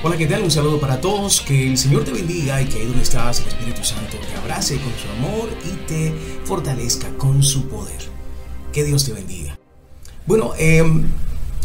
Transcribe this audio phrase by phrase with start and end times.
[0.00, 0.44] Hola, ¿qué tal?
[0.44, 1.40] Un saludo para todos.
[1.40, 4.76] Que el Señor te bendiga y que ahí donde estás, el Espíritu Santo te abrace
[4.76, 7.98] con su amor y te fortalezca con su poder.
[8.72, 9.58] Que Dios te bendiga.
[10.24, 11.02] Bueno, em,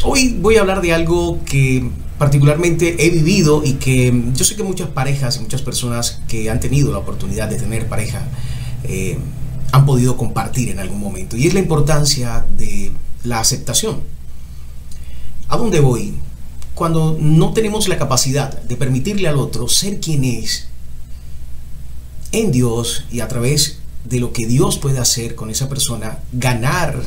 [0.04, 4.64] hoy voy a hablar de algo que particularmente he vivido y que yo sé que
[4.64, 8.24] muchas parejas y muchas personas que han tenido la oportunidad de tener pareja
[8.84, 9.20] eh,
[9.72, 11.38] han podido compartir en algún momento.
[11.38, 12.94] Y es la importancia de
[13.26, 14.02] la aceptación.
[15.50, 16.16] ¿A dónde voy?
[16.76, 20.68] Cuando no tenemos la capacidad de permitirle al otro ser quien es
[22.32, 27.02] en Dios y a través de lo que Dios puede hacer con esa persona, ganar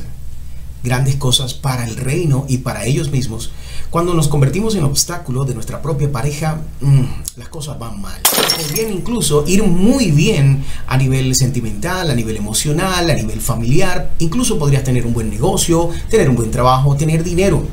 [0.82, 3.50] grandes cosas para el reino y para ellos mismos,
[3.90, 7.02] cuando nos convertimos en obstáculo de nuestra propia pareja, mm,
[7.36, 8.20] las cosas van mal.
[8.56, 14.58] Podrían incluso ir muy bien a nivel sentimental, a nivel emocional, a nivel familiar, incluso
[14.58, 17.64] podrías tener un buen negocio, tener un buen trabajo, tener dinero,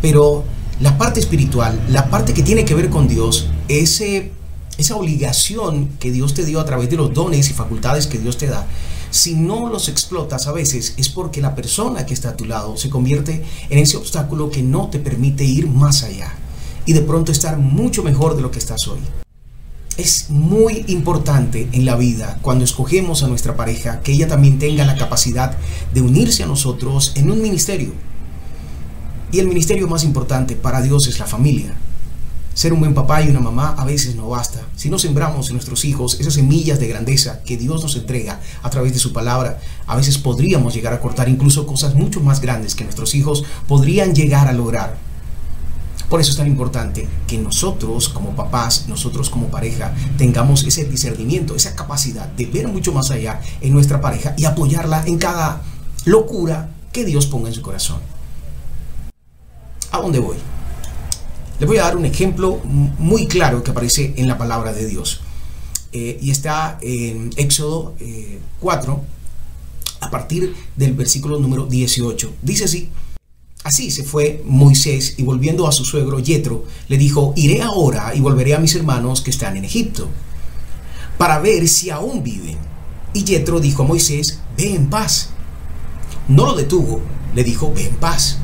[0.00, 0.44] pero
[0.80, 4.32] la parte espiritual, la parte que tiene que ver con Dios, ese,
[4.78, 8.36] esa obligación que Dios te dio a través de los dones y facultades que Dios
[8.36, 8.66] te da,
[9.10, 12.78] si no los explotas a veces es porque la persona que está a tu lado
[12.78, 16.32] se convierte en ese obstáculo que no te permite ir más allá
[16.86, 19.00] y de pronto estar mucho mejor de lo que estás hoy.
[19.98, 24.86] Es muy importante en la vida cuando escogemos a nuestra pareja que ella también tenga
[24.86, 25.58] la capacidad
[25.92, 27.92] de unirse a nosotros en un ministerio
[29.32, 31.74] y el ministerio más importante para Dios es la familia.
[32.52, 34.60] Ser un buen papá y una mamá a veces no basta.
[34.76, 38.68] Si no sembramos en nuestros hijos esas semillas de grandeza que Dios nos entrega a
[38.68, 42.74] través de su palabra, a veces podríamos llegar a cortar incluso cosas mucho más grandes
[42.74, 44.98] que nuestros hijos podrían llegar a lograr.
[46.10, 51.56] Por eso es tan importante que nosotros como papás, nosotros como pareja, tengamos ese discernimiento,
[51.56, 55.62] esa capacidad de ver mucho más allá en nuestra pareja y apoyarla en cada
[56.04, 58.11] locura que Dios ponga en su corazón.
[59.92, 60.36] ¿A dónde voy?
[61.60, 65.20] Les voy a dar un ejemplo muy claro que aparece en la palabra de Dios.
[65.92, 67.94] Eh, y está en Éxodo
[68.60, 69.06] 4, eh,
[70.00, 72.32] a partir del versículo número 18.
[72.40, 72.88] Dice así.
[73.64, 78.20] Así se fue Moisés y volviendo a su suegro Yetro, le dijo, iré ahora y
[78.20, 80.08] volveré a mis hermanos que están en Egipto,
[81.18, 82.56] para ver si aún viven.
[83.12, 85.28] Y Yetro dijo a Moisés, ve en paz.
[86.26, 87.02] No lo detuvo,
[87.34, 88.38] le dijo, ve en paz.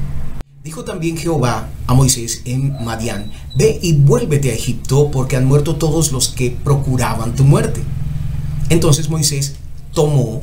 [0.69, 5.77] Dijo también Jehová a Moisés en Madián, ve y vuélvete a Egipto porque han muerto
[5.77, 7.81] todos los que procuraban tu muerte.
[8.69, 9.55] Entonces Moisés
[9.95, 10.43] tomó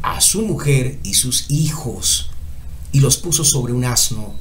[0.00, 2.30] a su mujer y sus hijos
[2.92, 4.32] y los puso sobre un asno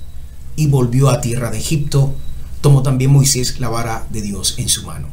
[0.55, 2.13] y volvió a tierra de Egipto.
[2.61, 5.07] Tomó también Moisés la vara de Dios en su mano.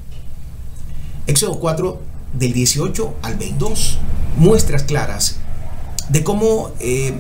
[1.27, 1.99] Éxodo 4
[2.35, 3.97] del 18 al 22
[4.37, 5.37] muestras claras
[6.11, 7.15] de cómo eh,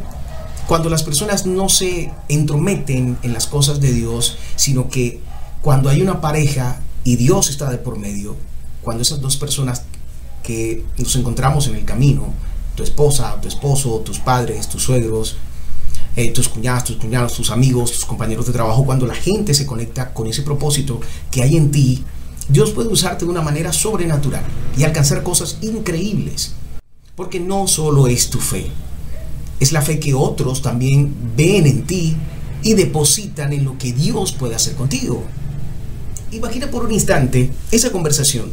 [0.68, 5.18] cuando las personas no se entrometen en las cosas de Dios, sino que
[5.62, 8.36] cuando hay una pareja y Dios está de por medio,
[8.82, 9.84] cuando esas dos personas
[10.42, 12.34] que nos encontramos en el camino,
[12.74, 15.38] tu esposa, tu esposo, tus padres, tus suegros,
[16.16, 19.64] eh, tus cuñadas, tus cuñados, tus amigos, tus compañeros de trabajo, cuando la gente se
[19.64, 21.00] conecta con ese propósito
[21.30, 22.04] que hay en ti,
[22.46, 24.44] Dios puede usarte de una manera sobrenatural
[24.76, 26.52] y alcanzar cosas increíbles.
[27.16, 28.70] Porque no solo es tu fe,
[29.60, 32.16] es la fe que otros también ven en ti
[32.62, 35.22] y depositan en lo que Dios puede hacer contigo.
[36.32, 38.52] Imagina por un instante esa conversación,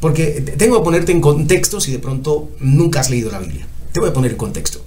[0.00, 3.66] porque tengo que ponerte en contexto si de pronto nunca has leído la Biblia.
[3.92, 4.84] Te voy a poner en contexto.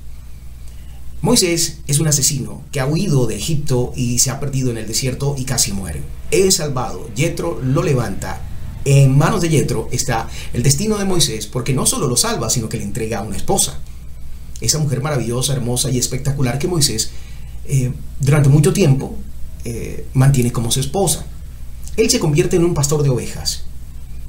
[1.21, 4.87] Moisés es un asesino que ha huido de Egipto y se ha perdido en el
[4.87, 6.01] desierto y casi muere.
[6.31, 8.41] Es salvado, Yetro lo levanta.
[8.83, 12.67] En manos de Yetro está el destino de Moisés porque no solo lo salva, sino
[12.67, 13.79] que le entrega a una esposa
[14.61, 17.11] esa mujer maravillosa, hermosa y espectacular que Moisés
[17.65, 19.15] eh, durante mucho tiempo
[19.65, 21.25] eh, mantiene como su esposa.
[21.97, 23.63] Él se convierte en un pastor de ovejas.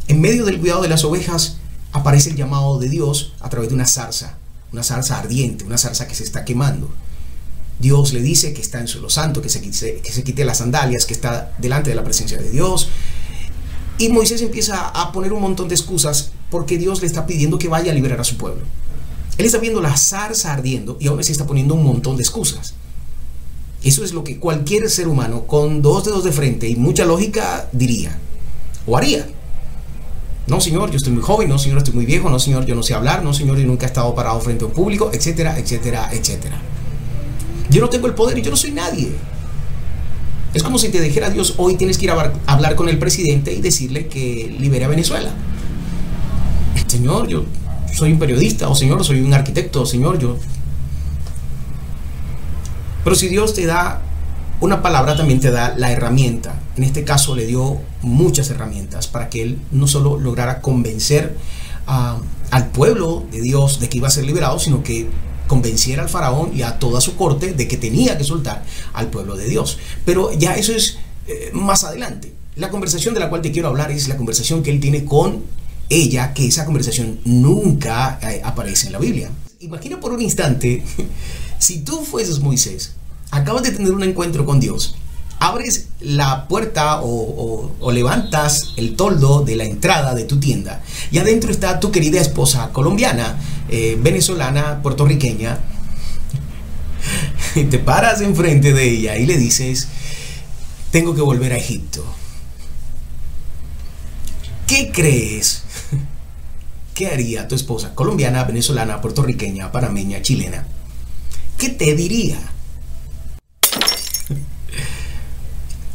[0.09, 1.59] En medio del cuidado de las ovejas
[1.93, 4.37] aparece el llamado de Dios a través de una zarza,
[4.72, 6.91] una zarza ardiente, una zarza que se está quemando.
[7.78, 10.59] Dios le dice que está en suelo santo, que se, quite, que se quite las
[10.59, 12.88] sandalias, que está delante de la presencia de Dios.
[13.99, 17.69] Y Moisés empieza a poner un montón de excusas porque Dios le está pidiendo que
[17.69, 18.62] vaya a liberar a su pueblo.
[19.38, 22.75] Él está viendo la zarza ardiendo y aún así está poniendo un montón de excusas.
[23.82, 27.69] Eso es lo que cualquier ser humano con dos dedos de frente y mucha lógica
[27.73, 28.19] diría
[28.87, 29.26] o haría.
[30.46, 32.82] No, señor, yo estoy muy joven, no, señor, estoy muy viejo, no, señor, yo no
[32.82, 36.11] sé hablar, no, señor, yo nunca he estado parado frente a un público, etcétera, etcétera,
[36.12, 36.61] etcétera.
[37.70, 39.12] Yo no tengo el poder y yo no soy nadie.
[40.52, 43.52] Es como si te dijera Dios, hoy tienes que ir a hablar con el presidente
[43.52, 45.32] y decirle que libere a Venezuela.
[46.87, 47.44] Señor, yo
[47.93, 50.37] soy un periodista, o Señor, soy un arquitecto, Señor, yo.
[53.05, 54.03] Pero si Dios te da
[54.62, 56.55] una palabra también te da la herramienta.
[56.77, 61.37] En este caso le dio muchas herramientas para que él no solo lograra convencer
[61.87, 65.09] al pueblo de Dios de que iba a ser liberado, sino que
[65.49, 69.37] convenciera al faraón y a toda su corte de que tenía que soltar al pueblo
[69.37, 69.79] de Dios.
[70.05, 72.33] Pero ya eso es eh, más adelante.
[72.55, 75.43] La conversación de la cual te quiero hablar es la conversación que él tiene con
[75.94, 79.31] ella, que esa conversación nunca eh, aparece en la Biblia.
[79.61, 80.83] Imagina por un instante,
[81.59, 82.94] si tú fueses Moisés,
[83.31, 84.97] acabas de tener un encuentro con Dios,
[85.39, 91.50] abres la puerta o, levantas el toldo de la entrada de tu tienda y adentro
[91.50, 93.38] está tu querida esposa colombiana,
[93.69, 95.59] eh, venezolana, puertorriqueña,
[97.55, 99.88] y te paras enfrente de ella y le dices,
[100.91, 102.05] tengo que volver a Egipto.
[104.67, 105.62] ¿Qué crees?
[106.94, 110.67] ¿Qué haría tu esposa colombiana, venezolana, puertorriqueña, panameña, chilena?
[111.59, 112.38] ¿Qué te diría?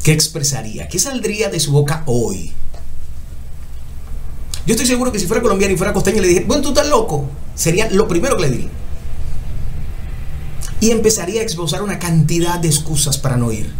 [0.02, 0.88] ¿Qué expresaría?
[0.88, 2.52] ¿Qué saldría de su boca hoy?
[4.66, 6.88] Yo estoy seguro que si fuera colombiana y fuera costeña le dije, bueno, tú estás
[6.88, 7.28] loco.
[7.54, 8.70] Sería lo primero que le diría.
[10.80, 13.72] Y empezaría a exposar una cantidad de excusas para no ir.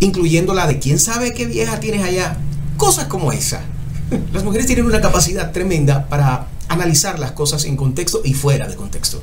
[0.00, 2.38] Incluyendo la de quién sabe qué vieja tienes allá.
[2.80, 3.60] Cosas como esa.
[4.32, 8.74] Las mujeres tienen una capacidad tremenda para analizar las cosas en contexto y fuera de
[8.74, 9.20] contexto.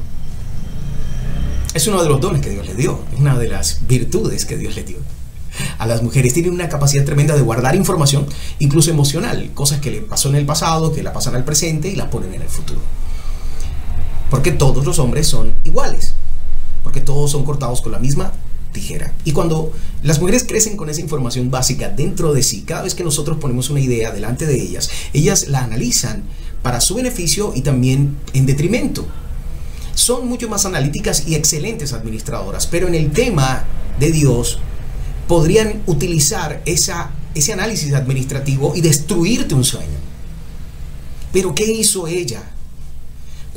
[1.73, 4.75] Es uno de los dones que Dios le dio, una de las virtudes que Dios
[4.75, 4.97] le dio
[5.79, 6.35] a las mujeres.
[6.35, 8.27] Tienen una capacidad tremenda de guardar información,
[8.59, 11.95] incluso emocional, cosas que le pasó en el pasado, que la pasan al presente y
[11.95, 12.79] la ponen en el futuro.
[14.29, 16.13] Porque todos los hombres son iguales,
[16.83, 18.33] porque todos son cortados con la misma
[18.71, 19.13] tijera.
[19.25, 19.71] Y cuando
[20.03, 23.69] las mujeres crecen con esa información básica dentro de sí, cada vez que nosotros ponemos
[23.69, 26.23] una idea delante de ellas, ellas la analizan
[26.61, 29.05] para su beneficio y también en detrimento.
[29.95, 33.65] Son mucho más analíticas y excelentes administradoras, pero en el tema
[33.99, 34.59] de Dios
[35.27, 39.97] podrían utilizar ese análisis administrativo y destruirte un sueño.
[41.33, 42.43] Pero ¿qué hizo ella?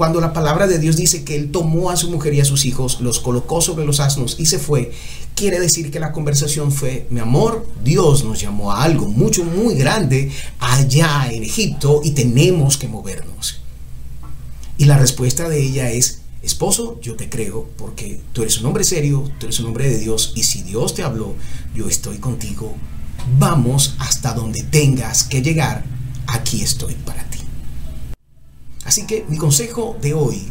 [0.00, 2.64] Cuando la palabra de Dios dice que él tomó a su mujer y a sus
[2.64, 4.92] hijos, los colocó sobre los asnos y se fue,
[5.34, 9.74] quiere decir que la conversación fue, mi amor, Dios nos llamó a algo mucho, muy
[9.74, 13.60] grande allá en Egipto y tenemos que movernos.
[14.78, 18.84] Y la respuesta de ella es, Esposo, yo te creo porque tú eres un hombre
[18.84, 21.34] serio, tú eres un hombre de Dios y si Dios te habló,
[21.74, 22.74] yo estoy contigo.
[23.38, 25.84] Vamos hasta donde tengas que llegar,
[26.26, 27.19] aquí estoy para.
[28.90, 30.48] Así que mi consejo de hoy,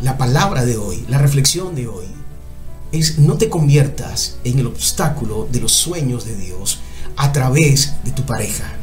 [0.00, 2.06] la palabra de hoy, la reflexión de hoy,
[2.90, 6.80] es no te conviertas en el obstáculo de los sueños de Dios
[7.18, 8.78] a través de tu pareja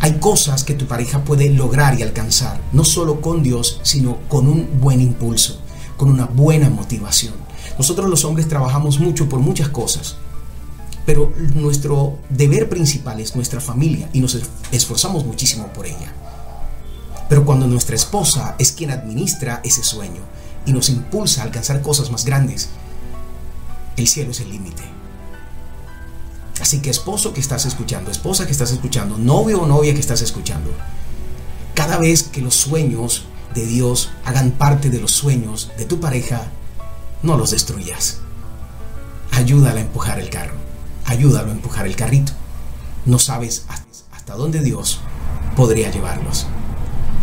[0.00, 4.48] hay cosas que tu pareja puede lograr y alcanzar, no solo con Dios, sino con
[4.48, 5.60] un buen impulso,
[5.98, 7.34] con una buena motivación.
[7.78, 10.16] Nosotros los hombres trabajamos mucho por muchas cosas,
[11.04, 14.38] pero nuestro deber principal es nuestra familia y nos
[14.72, 16.12] esforzamos muchísimo por ella.
[17.28, 20.20] Pero cuando nuestra esposa es quien administra ese sueño
[20.66, 22.68] y nos impulsa a alcanzar cosas más grandes,
[23.96, 24.82] el cielo es el límite.
[26.60, 30.22] Así que esposo que estás escuchando, esposa que estás escuchando, novio o novia que estás
[30.22, 30.70] escuchando,
[31.74, 33.24] cada vez que los sueños
[33.54, 36.46] de Dios hagan parte de los sueños de tu pareja,
[37.22, 38.18] no los destruyas.
[39.32, 40.54] Ayúdala a empujar el carro,
[41.04, 42.32] ayúdalo a empujar el carrito.
[43.06, 43.66] No sabes
[44.12, 45.00] hasta dónde Dios
[45.56, 46.46] podría llevarlos.